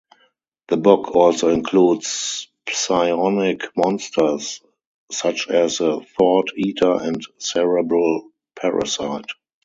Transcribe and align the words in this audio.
The 0.69 0.77
book 0.77 1.09
also 1.15 1.49
includes 1.49 2.47
psionic 2.67 3.61
monsters, 3.77 4.59
such 5.11 5.47
as 5.47 5.77
the 5.77 6.01
thought 6.17 6.49
eater 6.57 6.93
and 6.99 7.21
cerebral 7.37 8.31
parasite. 8.55 9.27